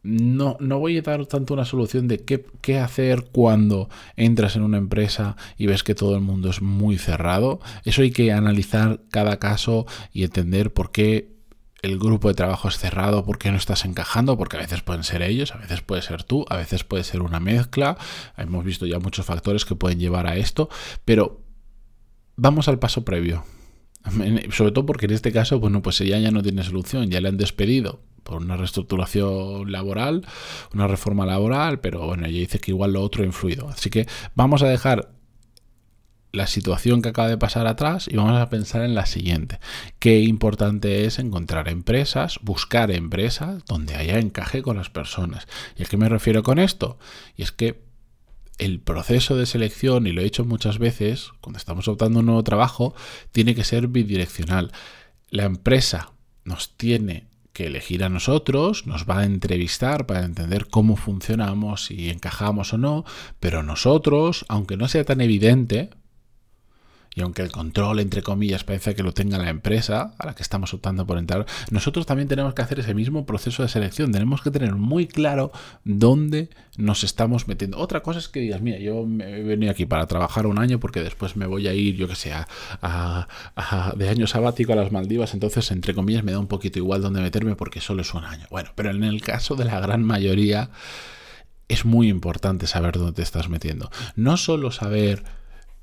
No, 0.03 0.57
no, 0.61 0.79
voy 0.79 0.97
a 0.97 1.03
dar 1.03 1.27
tanto 1.27 1.53
una 1.53 1.67
solución 1.67 2.09
de 2.09 2.25
qué, 2.25 2.47
qué, 2.63 2.79
hacer 2.79 3.27
cuando 3.33 3.91
entras 4.17 4.57
en 4.57 4.63
una 4.63 4.79
empresa 4.79 5.37
y 5.59 5.67
ves 5.67 5.83
que 5.83 5.95
todo 5.95 6.15
el 6.15 6.23
mundo 6.23 6.49
es 6.49 6.63
muy 6.63 6.97
cerrado. 6.97 7.61
Eso 7.85 8.01
hay 8.01 8.11
que 8.11 8.33
analizar 8.33 9.03
cada 9.11 9.39
caso 9.39 9.87
y 10.13 10.25
entender 10.25 10.73
por 10.73 10.91
qué 10.91 11.41
el 11.83 11.99
grupo 11.99 12.29
de 12.29 12.35
trabajo 12.35 12.69
es 12.69 12.79
cerrado 12.79 13.25
porque 13.25 13.51
no 13.51 13.59
estás 13.59 13.85
encajando, 13.85 14.39
porque 14.39 14.57
a 14.57 14.61
veces 14.61 14.83
pueden 14.83 15.05
ser 15.05 15.23
ellos, 15.23 15.55
a 15.55 15.59
veces 15.59 15.83
puede 15.83 16.03
ser 16.03 16.25
tú, 16.25 16.47
a 16.49 16.57
veces 16.57 16.85
puede 16.85 17.05
ser 17.05 17.21
una 17.21 17.41
mezcla. 17.41 17.99
Hemos 18.39 18.65
visto 18.65 18.87
ya 18.87 18.99
muchos 18.99 19.27
factores 19.27 19.67
que 19.67 19.75
pueden 19.75 19.99
llevar 19.99 20.27
a 20.27 20.37
esto, 20.37 20.71
pero 21.05 21.43
vamos 22.37 22.69
al 22.69 22.79
paso 22.79 23.05
previo. 23.05 23.45
Sobre 24.51 24.73
todo 24.73 24.87
porque 24.87 25.07
en 25.07 25.13
este 25.13 25.31
caso, 25.31 25.61
bueno, 25.61 25.83
pues 25.83 26.01
ella 26.01 26.19
ya 26.19 26.31
no 26.31 26.43
tiene 26.43 26.63
solución, 26.63 27.11
ya 27.11 27.21
le 27.21 27.29
han 27.29 27.37
despedido 27.37 28.01
por 28.23 28.43
una 28.43 28.57
reestructuración 28.57 29.71
laboral, 29.71 30.27
una 30.75 30.87
reforma 30.87 31.27
laboral, 31.27 31.81
pero 31.81 32.07
bueno, 32.07 32.27
ella 32.27 32.41
dice 32.41 32.59
que 32.59 32.71
igual 32.71 32.93
lo 32.93 33.03
otro 33.03 33.23
ha 33.23 33.27
influido. 33.27 33.69
Así 33.69 33.91
que 33.91 34.07
vamos 34.35 34.63
a 34.63 34.69
dejar 34.69 35.11
la 36.33 36.47
situación 36.47 37.03
que 37.03 37.09
acaba 37.09 37.29
de 37.29 37.39
pasar 37.39 37.67
atrás 37.67 38.09
y 38.09 38.17
vamos 38.17 38.41
a 38.41 38.51
pensar 38.51 38.83
en 38.83 38.95
la 38.95 39.07
siguiente. 39.07 39.59
Qué 39.99 40.21
importante 40.21 41.05
es 41.05 41.19
encontrar 41.19 41.69
empresas, 41.69 42.39
buscar 42.43 42.91
empresas 42.91 43.65
donde 43.67 43.97
haya 43.97 44.19
encaje 44.19 44.63
con 44.63 44.77
las 44.77 44.91
personas. 44.91 45.49
¿Y 45.77 45.83
a 45.83 45.87
qué 45.87 45.97
me 45.97 46.09
refiero 46.09 46.43
con 46.43 46.59
esto? 46.59 46.99
Y 47.37 47.43
es 47.43 47.53
que 47.53 47.83
el 48.59 48.81
proceso 48.81 49.37
de 49.37 49.47
selección, 49.47 50.07
y 50.07 50.13
lo 50.13 50.21
he 50.21 50.27
hecho 50.27 50.45
muchas 50.45 50.79
veces, 50.79 51.31
cuando 51.41 51.59
estamos 51.59 51.89
optando 51.89 52.21
un 52.21 52.27
nuevo 52.27 52.45
trabajo, 52.45 52.95
tiene 53.33 53.55
que 53.55 53.65
ser 53.65 53.89
bidireccional. 53.89 54.71
La 55.31 55.45
empresa 55.45 56.13
nos 56.45 56.77
tiene 56.77 57.30
que 57.61 57.67
elegir 57.67 58.05
a 58.05 58.09
nosotros, 58.09 58.87
nos 58.87 59.05
va 59.05 59.19
a 59.19 59.25
entrevistar 59.27 60.07
para 60.07 60.25
entender 60.25 60.69
cómo 60.69 60.97
funcionamos, 60.97 61.85
si 61.85 62.09
encajamos 62.09 62.73
o 62.73 62.79
no, 62.79 63.05
pero 63.39 63.63
nosotros, 63.63 64.47
aunque 64.49 64.79
no 64.79 64.89
sea 64.89 65.05
tan 65.05 65.21
evidente, 65.21 65.91
aunque 67.23 67.43
el 67.43 67.51
control, 67.51 68.01
entre 68.01 68.23
comillas, 68.23 68.65
parece 68.65 68.95
que 68.95 69.03
lo 69.03 69.13
tenga 69.13 69.39
la 69.39 69.49
empresa 69.49 70.15
a 70.19 70.27
la 70.27 70.35
que 70.35 70.43
estamos 70.43 70.73
optando 70.75 71.07
por 71.07 71.19
entrar, 71.19 71.47
nosotros 71.71 72.07
también 72.07 72.29
tenemos 72.29 72.55
que 72.55 72.63
hacer 72.63 72.81
ese 72.81 72.95
mismo 72.95 73.27
proceso 73.27 73.63
de 73.63 73.69
selección. 73.69 74.13
Tenemos 74.13 74.43
que 74.43 74.51
tener 74.51 74.75
muy 74.75 75.07
claro 75.07 75.53
dónde 75.85 76.49
nos 76.77 77.05
estamos 77.05 77.49
metiendo. 77.49 77.79
Otra 77.79 78.03
cosa 78.03 78.19
es 78.19 78.29
que 78.29 78.41
digas, 78.41 78.61
mira, 78.61 78.79
yo 78.79 79.03
he 79.03 79.43
venido 79.43 79.71
aquí 79.73 79.87
para 79.87 80.07
trabajar 80.07 80.47
un 80.47 80.59
año 80.59 80.81
porque 80.81 81.03
después 81.03 81.37
me 81.37 81.47
voy 81.47 81.69
a 81.69 81.75
ir, 81.75 81.97
yo 81.97 82.09
que 82.09 82.17
sé, 82.17 82.33
a, 82.33 83.29
de 83.97 84.09
año 84.09 84.27
sabático 84.27 84.73
a 84.73 84.77
las 84.77 84.93
Maldivas, 84.93 85.35
entonces, 85.35 85.71
entre 85.71 85.95
comillas, 85.95 86.25
me 86.25 86.33
da 86.33 86.39
un 86.39 86.47
poquito 86.47 86.79
igual 86.79 87.03
dónde 87.03 87.21
meterme 87.21 87.57
porque 87.57 87.81
solo 87.81 88.03
es 88.03 88.15
un 88.15 88.25
año. 88.25 88.47
Bueno, 88.51 88.71
pero 88.75 88.91
en 88.91 89.05
el 89.05 89.21
caso 89.21 89.57
de 89.57 89.65
la 89.65 89.81
gran 89.81 90.03
mayoría 90.03 90.71
es 91.69 91.85
muy 91.85 92.09
importante 92.09 92.67
saber 92.67 92.99
dónde 92.99 93.13
te 93.13 93.23
estás 93.23 93.49
metiendo. 93.49 93.91
No 94.17 94.37
solo 94.37 94.73
saber 94.73 95.23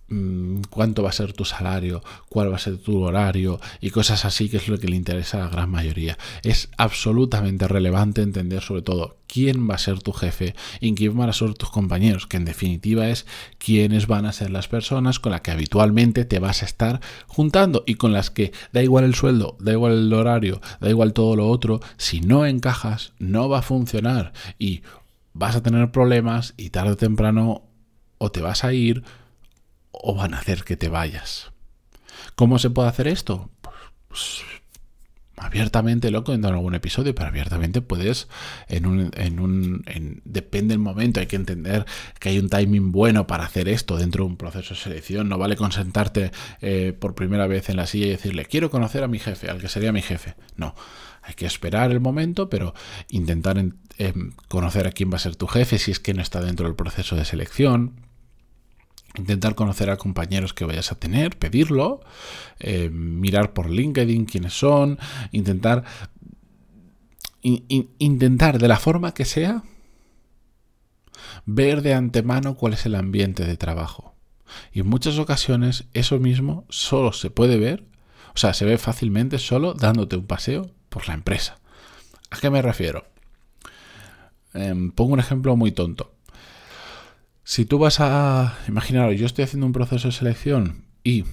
Mm, 0.10 0.62
cuánto 0.70 1.04
va 1.04 1.10
a 1.10 1.12
ser 1.12 1.34
tu 1.34 1.44
salario, 1.44 2.02
cuál 2.30 2.50
va 2.50 2.56
a 2.56 2.60
ser 2.60 2.78
tu 2.78 3.02
horario 3.02 3.60
y 3.82 3.90
cosas 3.90 4.24
así, 4.24 4.48
que 4.48 4.56
es 4.56 4.70
lo 4.70 4.80
que 4.80 4.88
le 4.88 4.96
interesa 4.96 5.38
a 5.38 5.42
la 5.42 5.50
gran 5.50 5.70
mayoría. 5.70 6.18
Es 6.44 6.70
absolutamente 6.78 7.68
relevante 7.68 8.22
entender 8.22 8.62
sobre 8.62 8.84
todo 8.84 9.18
quién 9.28 9.70
va 9.70 9.76
a 9.76 9.80
ser 9.80 10.02
tu 10.02 10.14
jefe 10.14 10.56
y 10.80 10.96
quién 10.96 11.18
van 11.18 11.28
a 11.28 11.34
ser 11.34 11.54
tus 11.56 11.70
compañeros, 11.70 12.26
que 12.26 12.38
en 12.38 12.46
definitiva 12.46 13.10
es 13.10 13.26
quiénes 13.58 14.08
van 14.08 14.26
a 14.26 14.32
ser 14.32 14.50
las 14.50 14.70
personas 14.70 15.20
con 15.20 15.34
las 15.34 15.42
que 15.42 15.52
habitualmente 15.52 16.24
te 16.24 16.40
vas 16.40 16.64
a 16.64 16.68
estar 16.68 17.02
juntando 17.28 17.84
y 17.86 17.96
con 17.96 18.14
las 18.14 18.30
que 18.32 18.54
da 18.72 18.82
igual 18.82 19.04
el 19.04 19.14
sueldo, 19.14 19.58
da 19.60 19.74
igual 19.74 19.92
el 19.92 20.14
horario, 20.14 20.62
da 20.80 20.90
igual 20.90 21.12
todo 21.12 21.36
lo 21.36 21.50
otro, 21.50 21.82
si 21.98 22.22
no 22.22 22.46
encajas 22.46 23.12
no 23.20 23.50
va 23.50 23.60
a 23.60 23.62
funcionar 23.62 24.32
y 24.58 24.84
vas 25.34 25.58
a 25.58 25.64
tener 25.64 25.92
problemas 25.92 26.54
y 26.56 26.70
tarde 26.70 26.92
o 26.92 26.98
temprano 26.98 27.64
o 28.20 28.32
te 28.32 28.40
vas 28.40 28.64
a 28.64 28.72
ir 28.72 29.04
o 29.92 30.16
van 30.16 30.34
a 30.34 30.40
hacer 30.40 30.64
que 30.64 30.78
te 30.78 30.90
vayas. 30.90 31.52
¿Cómo 32.36 32.60
se 32.60 32.70
puede 32.70 32.90
hacer 32.90 33.08
esto? 33.08 33.50
Pues, 34.08 34.42
abiertamente 35.38 36.10
lo 36.10 36.24
he 36.28 36.34
en 36.34 36.46
algún 36.46 36.74
episodio, 36.74 37.14
pero 37.14 37.30
abiertamente 37.30 37.82
puedes 37.82 38.28
en 38.68 38.88
un, 38.88 39.12
en 39.16 39.40
un 39.40 39.84
depende 40.26 40.74
del 40.74 40.80
momento, 40.80 41.20
hay 41.20 41.28
que 41.28 41.36
entender 41.36 41.86
que 42.20 42.30
hay 42.30 42.40
un 42.40 42.50
timing 42.50 42.92
bueno 42.92 43.28
para 43.28 43.46
hacer 43.46 43.70
esto 43.70 43.98
dentro 43.98 44.24
de 44.24 44.32
un 44.32 44.38
proceso 44.38 44.74
de 44.74 44.80
selección, 44.80 45.30
no 45.30 45.38
vale 45.38 45.56
consentarte 45.56 46.32
eh, 46.62 46.94
por 47.00 47.14
primera 47.14 47.46
vez 47.46 47.70
en 47.70 47.78
la 47.78 47.86
silla 47.86 48.08
y 48.08 48.10
decirle 48.10 48.46
quiero 48.46 48.72
conocer 48.72 49.04
a 49.04 49.08
mi 49.08 49.20
jefe, 49.20 49.48
al 49.50 49.62
que 49.62 49.68
sería 49.68 49.92
mi 49.92 50.02
jefe, 50.02 50.34
no, 50.56 50.74
hay 51.22 51.36
que 51.36 51.46
esperar 51.46 51.92
el 51.92 52.00
momento, 52.00 52.50
pero 52.50 52.74
intentar 53.10 53.64
conocer 54.48 54.88
a 54.88 54.92
quién 54.92 55.12
va 55.12 55.18
a 55.18 55.20
ser 55.20 55.36
tu 55.36 55.48
jefe 55.48 55.78
si 55.78 55.92
es 55.92 56.00
que 56.00 56.14
no 56.14 56.22
está 56.22 56.42
dentro 56.42 56.66
del 56.66 56.76
proceso 56.76 57.16
de 57.16 57.26
selección, 57.26 58.07
intentar 59.18 59.56
conocer 59.56 59.90
a 59.90 59.98
compañeros 59.98 60.54
que 60.54 60.66
vayas 60.66 60.92
a 60.92 60.96
tener, 60.96 61.38
pedirlo, 61.38 62.02
eh, 62.60 62.90
mirar 62.90 63.54
por 63.54 63.70
LinkedIn 63.70 64.26
quiénes 64.26 64.54
son, 64.54 65.00
intentar, 65.32 65.84
intentar 67.42 68.60
de 68.60 68.68
la 68.68 68.78
forma 68.78 69.14
que 69.14 69.26
sea, 69.26 69.64
ver 71.46 71.82
de 71.82 71.94
antemano 71.94 72.56
cuál 72.56 72.74
es 72.74 72.86
el 72.86 72.96
ambiente 72.96 73.46
de 73.46 73.58
trabajo. 73.58 74.16
Y 74.72 74.82
en 74.82 74.88
muchas 74.88 75.18
ocasiones 75.20 75.86
eso 75.94 76.20
mismo 76.20 76.66
solo 76.70 77.14
se 77.14 77.30
puede 77.30 77.58
ver, 77.58 77.86
o 78.34 78.38
sea, 78.38 78.54
se 78.54 78.66
ve 78.66 78.78
fácilmente 78.78 79.40
solo 79.40 79.74
dándote 79.74 80.16
un 80.16 80.28
paseo 80.28 80.70
por 80.90 81.08
la 81.08 81.14
empresa. 81.14 81.60
¿A 82.30 82.38
qué 82.38 82.50
me 82.50 82.62
refiero? 82.62 83.06
Em, 84.54 84.92
pongo 84.92 85.14
un 85.14 85.20
ejemplo 85.20 85.56
muy 85.56 85.72
tonto. 85.72 86.17
Si 87.50 87.64
tú 87.64 87.80
vas 87.80 88.02
a... 88.02 88.58
Imaginaros, 88.68 89.18
yo 89.18 89.26
estoy 89.26 89.46
haciendo 89.46 89.66
un 89.66 89.72
proceso 89.72 90.10
de 90.10 90.12
selección 90.12 90.84
y 91.02 91.24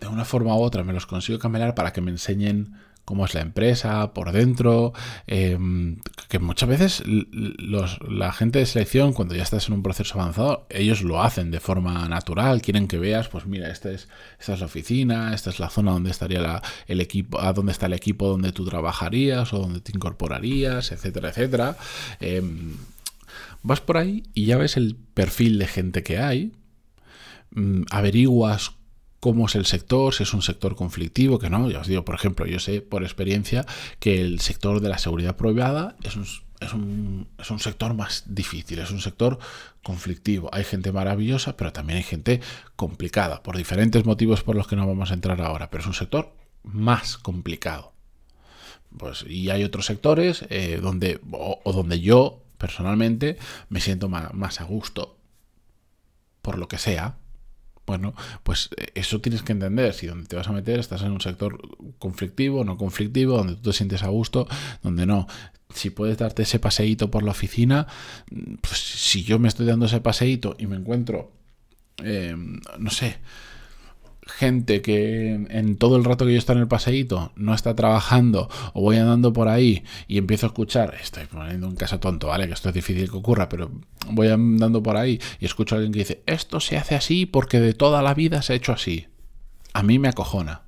de 0.00 0.06
una 0.06 0.26
forma 0.26 0.54
u 0.54 0.60
otra 0.60 0.84
me 0.84 0.92
los 0.92 1.06
consigo 1.06 1.38
cambiar 1.38 1.74
para 1.74 1.94
que 1.94 2.02
me 2.02 2.10
enseñen 2.10 2.74
cómo 3.06 3.24
es 3.24 3.32
la 3.32 3.40
empresa 3.40 4.12
por 4.12 4.32
dentro, 4.32 4.92
em, 5.26 5.96
que 6.28 6.40
muchas 6.40 6.68
veces 6.68 7.02
la 7.06 8.32
gente 8.32 8.58
de 8.58 8.66
selección, 8.66 9.14
cuando 9.14 9.34
ya 9.34 9.44
estás 9.44 9.68
en 9.68 9.74
un 9.74 9.82
proceso 9.82 10.20
avanzado, 10.20 10.66
ellos 10.68 11.00
lo 11.00 11.22
hacen 11.22 11.50
de 11.50 11.60
forma 11.60 12.06
natural, 12.06 12.60
quieren 12.60 12.86
que 12.86 12.98
veas, 12.98 13.28
pues 13.28 13.46
mira, 13.46 13.70
esta 13.70 13.90
es, 13.90 14.08
esta 14.38 14.52
es 14.52 14.60
la 14.60 14.66
oficina, 14.66 15.32
esta 15.32 15.48
es 15.48 15.58
la 15.58 15.70
zona 15.70 15.92
donde 15.92 16.10
estaría 16.10 16.60
el 16.86 17.00
equipo, 17.00 17.40
a 17.40 17.54
dónde 17.54 17.72
está 17.72 17.86
el 17.86 17.94
equipo 17.94 18.28
donde 18.28 18.52
tú 18.52 18.66
trabajarías 18.66 19.54
o 19.54 19.60
donde 19.60 19.80
te 19.80 19.92
incorporarías, 19.92 20.92
etcétera, 20.92 21.30
etcétera. 21.30 21.78
Em, 22.20 22.74
Vas 23.62 23.80
por 23.80 23.96
ahí 23.96 24.24
y 24.34 24.46
ya 24.46 24.56
ves 24.56 24.76
el 24.76 24.96
perfil 25.14 25.58
de 25.58 25.66
gente 25.66 26.02
que 26.02 26.18
hay, 26.18 26.52
mm, 27.50 27.82
averiguas 27.90 28.72
cómo 29.20 29.46
es 29.46 29.54
el 29.54 29.66
sector, 29.66 30.14
si 30.14 30.22
es 30.22 30.32
un 30.34 30.42
sector 30.42 30.76
conflictivo, 30.76 31.38
que 31.38 31.50
no. 31.50 31.68
Ya 31.70 31.80
os 31.80 31.88
digo, 31.88 32.04
por 32.04 32.14
ejemplo, 32.14 32.46
yo 32.46 32.60
sé 32.60 32.80
por 32.80 33.02
experiencia 33.02 33.66
que 33.98 34.20
el 34.20 34.40
sector 34.40 34.80
de 34.80 34.88
la 34.88 34.98
seguridad 34.98 35.36
privada 35.36 35.96
es 36.04 36.16
un, 36.16 36.26
es 36.60 36.72
un, 36.72 37.28
es 37.38 37.50
un 37.50 37.58
sector 37.58 37.94
más 37.94 38.24
difícil, 38.26 38.78
es 38.78 38.90
un 38.90 39.00
sector 39.00 39.38
conflictivo. 39.82 40.48
Hay 40.52 40.64
gente 40.64 40.92
maravillosa, 40.92 41.56
pero 41.56 41.72
también 41.72 41.98
hay 41.98 42.02
gente 42.04 42.40
complicada, 42.76 43.42
por 43.42 43.56
diferentes 43.56 44.04
motivos 44.04 44.42
por 44.42 44.54
los 44.54 44.68
que 44.68 44.76
no 44.76 44.86
vamos 44.86 45.10
a 45.10 45.14
entrar 45.14 45.40
ahora, 45.40 45.70
pero 45.70 45.80
es 45.80 45.86
un 45.88 45.94
sector 45.94 46.32
más 46.62 47.18
complicado. 47.18 47.92
Pues, 48.96 49.24
y 49.28 49.50
hay 49.50 49.64
otros 49.64 49.86
sectores 49.86 50.44
eh, 50.50 50.78
donde, 50.80 51.20
o 51.32 51.72
donde 51.72 52.00
yo 52.00 52.45
personalmente 52.58 53.36
me 53.68 53.80
siento 53.80 54.08
más, 54.08 54.60
a 54.60 54.64
gusto 54.64 55.18
por 56.42 56.58
lo 56.58 56.68
que 56.68 56.78
sea. 56.78 57.16
Bueno, 57.86 58.14
pues 58.42 58.70
eh, 58.76 58.88
eso 58.94 59.20
tienes 59.20 59.42
que 59.42 59.52
entender. 59.52 59.94
Si 59.94 60.06
donde 60.06 60.26
te 60.26 60.36
vas 60.36 60.48
a 60.48 60.52
meter 60.52 60.80
estás 60.80 61.02
en 61.02 61.12
un 61.12 61.20
sector 61.20 61.60
conflictivo, 61.98 62.64
no 62.64 62.76
conflictivo, 62.76 63.36
donde 63.36 63.54
tú 63.56 63.70
te 63.70 63.72
sientes 63.72 64.02
a 64.02 64.08
gusto, 64.08 64.48
donde 64.82 65.06
no. 65.06 65.26
Si 65.74 65.90
puedes 65.90 66.18
darte 66.18 66.42
ese 66.42 66.58
paseíto 66.58 67.10
por 67.10 67.22
la 67.22 67.32
oficina, 67.32 67.86
pues 68.60 68.78
si 68.78 69.24
yo 69.24 69.38
me 69.38 69.48
estoy 69.48 69.66
dando 69.66 69.86
ese 69.86 70.00
paseíto 70.00 70.56
y 70.58 70.66
me 70.66 70.76
encuentro, 70.76 71.32
eh, 72.02 72.34
no 72.78 72.90
sé, 72.90 73.18
gente 74.26 74.82
que 74.82 75.34
en 75.48 75.76
todo 75.76 75.96
el 75.96 76.04
rato 76.04 76.26
que 76.26 76.32
yo 76.32 76.38
estoy 76.38 76.56
en 76.56 76.62
el 76.62 76.68
paseíto 76.68 77.32
no 77.36 77.54
está 77.54 77.74
trabajando 77.74 78.50
o 78.74 78.82
voy 78.82 78.96
andando 78.96 79.32
por 79.32 79.48
ahí 79.48 79.84
y 80.08 80.18
empiezo 80.18 80.46
a 80.46 80.48
escuchar, 80.48 80.96
estoy 81.00 81.26
poniendo 81.26 81.68
un 81.68 81.76
caso 81.76 82.00
tonto, 82.00 82.26
¿vale? 82.26 82.46
Que 82.46 82.54
esto 82.54 82.68
es 82.68 82.74
difícil 82.74 83.10
que 83.10 83.16
ocurra, 83.16 83.48
pero 83.48 83.70
voy 84.10 84.28
andando 84.28 84.82
por 84.82 84.96
ahí 84.96 85.20
y 85.40 85.46
escucho 85.46 85.74
a 85.74 85.78
alguien 85.78 85.92
que 85.92 86.00
dice, 86.00 86.22
esto 86.26 86.60
se 86.60 86.76
hace 86.76 86.96
así 86.96 87.24
porque 87.24 87.60
de 87.60 87.72
toda 87.72 88.02
la 88.02 88.14
vida 88.14 88.42
se 88.42 88.52
ha 88.52 88.56
hecho 88.56 88.72
así. 88.72 89.06
A 89.72 89.82
mí 89.82 89.98
me 89.98 90.08
acojona. 90.08 90.65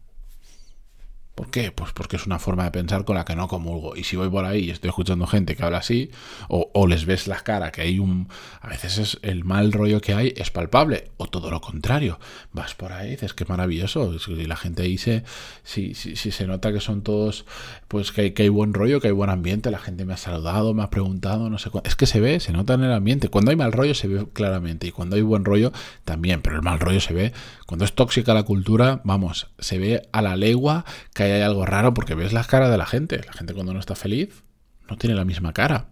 ¿Por 1.38 1.52
qué? 1.52 1.70
Pues 1.70 1.92
porque 1.92 2.16
es 2.16 2.26
una 2.26 2.40
forma 2.40 2.64
de 2.64 2.72
pensar 2.72 3.04
con 3.04 3.14
la 3.14 3.24
que 3.24 3.36
no 3.36 3.46
comulgo. 3.46 3.94
Y 3.94 4.02
si 4.02 4.16
voy 4.16 4.28
por 4.28 4.44
ahí 4.44 4.64
y 4.64 4.70
estoy 4.70 4.88
escuchando 4.88 5.24
gente 5.28 5.54
que 5.54 5.62
habla 5.62 5.78
así, 5.78 6.10
o, 6.48 6.88
les 6.88 7.06
ves 7.06 7.28
la 7.28 7.38
cara, 7.44 7.70
que 7.70 7.82
hay 7.82 8.00
un... 8.00 8.26
A 8.60 8.66
veces 8.66 8.98
es 8.98 9.18
el 9.22 9.44
mal 9.44 9.72
rollo 9.72 10.00
que 10.00 10.14
hay 10.14 10.34
es 10.36 10.50
palpable, 10.50 11.12
o 11.16 11.28
todo 11.28 11.52
lo 11.52 11.60
contrario. 11.60 12.18
Vas 12.52 12.74
por 12.74 12.92
ahí 12.92 13.06
y 13.06 13.10
dices, 13.12 13.34
qué 13.34 13.44
maravilloso. 13.44 14.16
Y 14.26 14.46
la 14.46 14.56
gente 14.56 14.82
ahí 14.82 14.98
se... 14.98 15.22
Si, 15.62 15.94
si, 15.94 16.16
se 16.16 16.46
nota 16.48 16.72
que 16.72 16.80
son 16.80 17.02
todos... 17.02 17.44
Pues 17.86 18.10
que 18.10 18.22
hay, 18.22 18.30
que 18.32 18.42
hay 18.42 18.48
buen 18.48 18.74
rollo, 18.74 19.00
que 19.00 19.06
hay 19.06 19.14
buen 19.14 19.30
ambiente, 19.30 19.70
la 19.70 19.78
gente 19.78 20.04
me 20.04 20.14
ha 20.14 20.16
saludado, 20.16 20.74
me 20.74 20.82
ha 20.82 20.90
preguntado, 20.90 21.50
no 21.50 21.58
sé 21.58 21.70
cuánto. 21.70 21.88
Es 21.88 21.94
que 21.94 22.06
se 22.06 22.18
ve, 22.18 22.40
se 22.40 22.50
nota 22.50 22.74
en 22.74 22.82
el 22.82 22.92
ambiente. 22.92 23.28
Cuando 23.28 23.52
hay 23.52 23.56
mal 23.56 23.70
rollo 23.70 23.94
se 23.94 24.08
ve 24.08 24.26
claramente, 24.32 24.88
y 24.88 24.90
cuando 24.90 25.14
hay 25.14 25.22
buen 25.22 25.44
rollo 25.44 25.70
también, 26.04 26.42
pero 26.42 26.56
el 26.56 26.62
mal 26.62 26.80
rollo 26.80 27.00
se 27.00 27.14
ve... 27.14 27.32
Cuando 27.68 27.84
es 27.84 27.92
tóxica 27.92 28.32
la 28.32 28.44
cultura, 28.44 29.02
vamos, 29.04 29.48
se 29.58 29.78
ve 29.78 30.08
a 30.10 30.22
la 30.22 30.36
legua 30.36 30.86
que 31.12 31.27
algo 31.42 31.66
raro 31.66 31.94
porque 31.94 32.14
ves 32.14 32.32
las 32.32 32.46
caras 32.46 32.70
de 32.70 32.78
la 32.78 32.86
gente. 32.86 33.20
La 33.24 33.32
gente 33.32 33.54
cuando 33.54 33.74
no 33.74 33.80
está 33.80 33.94
feliz 33.94 34.42
no 34.88 34.96
tiene 34.96 35.14
la 35.14 35.24
misma 35.24 35.52
cara. 35.52 35.88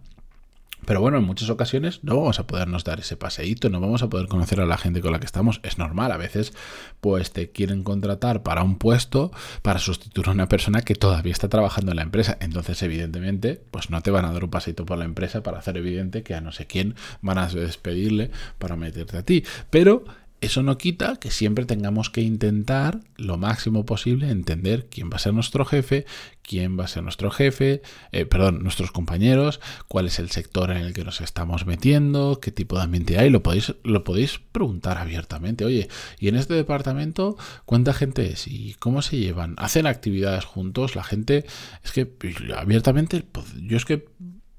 Pero 0.85 1.01
bueno, 1.01 1.17
en 1.17 1.23
muchas 1.23 1.49
ocasiones 1.49 2.03
no 2.03 2.15
vamos 2.15 2.39
a 2.39 2.47
podernos 2.47 2.83
dar 2.83 2.99
ese 2.99 3.17
paseíto, 3.17 3.69
no 3.69 3.81
vamos 3.81 4.03
a 4.03 4.09
poder 4.09 4.27
conocer 4.27 4.61
a 4.61 4.65
la 4.65 4.77
gente 4.77 5.01
con 5.01 5.11
la 5.11 5.19
que 5.19 5.25
estamos. 5.25 5.59
Es 5.63 5.77
normal, 5.77 6.11
a 6.11 6.17
veces 6.17 6.53
pues 7.01 7.31
te 7.31 7.51
quieren 7.51 7.83
contratar 7.83 8.43
para 8.43 8.63
un 8.63 8.77
puesto 8.77 9.31
para 9.63 9.79
sustituir 9.79 10.29
a 10.29 10.31
una 10.31 10.47
persona 10.47 10.81
que 10.81 10.95
todavía 10.95 11.33
está 11.33 11.49
trabajando 11.49 11.91
en 11.91 11.97
la 11.97 12.03
empresa. 12.03 12.37
Entonces, 12.39 12.81
evidentemente, 12.83 13.61
pues 13.71 13.89
no 13.89 14.01
te 14.01 14.11
van 14.11 14.25
a 14.25 14.31
dar 14.31 14.43
un 14.43 14.49
paseíto 14.49 14.85
por 14.85 14.97
la 14.97 15.05
empresa 15.05 15.43
para 15.43 15.59
hacer 15.59 15.77
evidente 15.77 16.23
que 16.23 16.35
a 16.35 16.41
no 16.41 16.51
sé 16.51 16.67
quién 16.67 16.95
van 17.21 17.37
a 17.37 17.47
despedirle 17.47 18.31
para 18.57 18.77
meterte 18.77 19.17
a 19.17 19.23
ti. 19.23 19.43
Pero 19.69 20.05
eso 20.39 20.61
no 20.61 20.77
quita 20.77 21.15
que 21.15 21.31
siempre 21.31 21.65
tengamos 21.65 22.09
que 22.09 22.21
intentar 22.21 22.99
lo 23.15 23.37
máximo 23.37 23.85
posible 23.85 24.29
entender 24.29 24.87
quién 24.89 25.09
va 25.09 25.15
a 25.15 25.19
ser 25.19 25.33
nuestro 25.33 25.65
jefe, 25.65 26.05
quién 26.43 26.79
va 26.79 26.85
a 26.85 26.87
ser 26.87 27.03
nuestro 27.03 27.31
jefe, 27.31 27.81
eh, 28.11 28.25
perdón, 28.25 28.61
nuestros 28.61 28.91
compañeros, 28.91 29.59
cuál 29.87 30.05
es 30.05 30.19
el 30.19 30.29
sector 30.29 30.71
en 30.71 30.77
el 30.77 30.93
que 30.93 31.03
nos 31.03 31.21
estamos 31.21 31.65
metiendo, 31.65 32.39
qué 32.39 32.51
tipo 32.51 32.77
de 32.77 32.83
ambiente 32.83 33.17
hay, 33.17 33.29
lo 33.29 33.41
podéis, 33.41 33.73
lo 33.83 34.03
podéis 34.03 34.39
preguntar 34.51 34.97
abiertamente. 34.97 35.65
Oye, 35.65 35.87
¿y 36.19 36.27
en 36.27 36.35
este 36.35 36.53
departamento 36.53 37.35
cuánta 37.65 37.93
gente 37.93 38.31
es? 38.31 38.47
¿Y 38.47 38.75
cómo 38.79 39.01
se 39.01 39.17
llevan? 39.17 39.55
¿Hacen 39.57 39.87
actividades 39.87 40.45
juntos? 40.45 40.95
La 40.95 41.03
gente, 41.03 41.45
es 41.83 41.91
que 41.91 42.07
abiertamente, 42.55 43.23
pues, 43.23 43.47
yo 43.61 43.75
es 43.75 43.85
que 43.85 44.05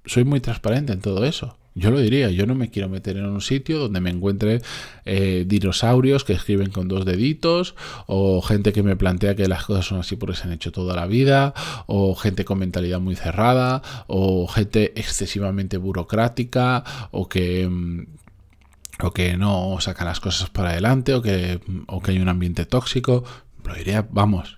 soy 0.05 0.25
muy 0.25 0.41
transparente 0.41 0.93
en 0.93 1.01
todo 1.01 1.25
eso. 1.25 1.57
Yo 1.79 1.91
lo 1.91 2.01
diría, 2.01 2.31
yo 2.31 2.45
no 2.45 2.55
me 2.55 2.71
quiero 2.71 2.89
meter 2.89 3.17
en 3.17 3.27
un 3.27 3.41
sitio 3.41 3.79
donde 3.79 4.01
me 4.01 4.11
encuentre 4.11 4.63
eh, 5.05 5.45
dinosaurios 5.47 6.25
que 6.25 6.33
escriben 6.33 6.71
con 6.71 6.89
dos 6.89 7.05
deditos, 7.05 7.77
o 8.07 8.43
gente 8.43 8.73
que 8.73 8.83
me 8.83 8.97
plantea 8.97 9.37
que 9.37 9.47
las 9.47 9.65
cosas 9.65 9.87
son 9.87 10.01
así 10.01 10.17
porque 10.17 10.37
se 10.37 10.45
han 10.45 10.53
hecho 10.53 10.73
toda 10.73 10.97
la 10.97 11.07
vida, 11.07 11.55
o 11.87 12.17
gente 12.17 12.45
con 12.45 12.59
mentalidad 12.59 12.99
muy 12.99 13.15
cerrada, 13.15 13.83
o 14.09 14.49
gente 14.49 14.93
excesivamente 14.99 15.77
burocrática, 15.77 16.83
o 17.13 17.29
que 17.29 17.69
mm, 17.69 18.07
o 19.01 19.13
que 19.13 19.37
no 19.37 19.77
sacan 19.81 20.09
las 20.09 20.19
cosas 20.19 20.51
para 20.51 20.71
adelante, 20.71 21.15
o 21.15 21.23
que, 21.23 21.61
o 21.87 22.01
que 22.01 22.11
hay 22.11 22.19
un 22.19 22.29
ambiente 22.29 22.67
tóxico. 22.67 23.23
Lo 23.65 23.75
diría, 23.75 24.07
vamos, 24.11 24.58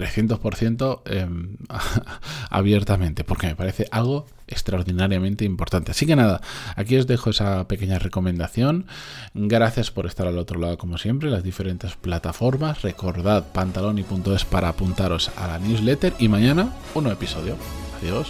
300% 0.00 1.02
em, 1.04 1.56
abiertamente, 2.50 3.24
porque 3.24 3.48
me 3.48 3.56
parece 3.56 3.86
algo 3.90 4.26
extraordinariamente 4.46 5.44
importante. 5.44 5.92
Así 5.92 6.06
que 6.06 6.16
nada, 6.16 6.40
aquí 6.74 6.96
os 6.96 7.06
dejo 7.06 7.30
esa 7.30 7.68
pequeña 7.68 7.98
recomendación. 7.98 8.86
Gracias 9.34 9.90
por 9.90 10.06
estar 10.06 10.26
al 10.26 10.38
otro 10.38 10.58
lado, 10.58 10.78
como 10.78 10.98
siempre, 10.98 11.30
las 11.30 11.44
diferentes 11.44 11.94
plataformas. 11.94 12.82
Recordad 12.82 13.44
pantaloni.es 13.52 14.44
para 14.44 14.68
apuntaros 14.68 15.30
a 15.36 15.46
la 15.46 15.58
newsletter 15.58 16.14
y 16.18 16.28
mañana 16.28 16.74
un 16.94 17.04
nuevo 17.04 17.18
episodio. 17.18 17.56
Adiós. 18.00 18.28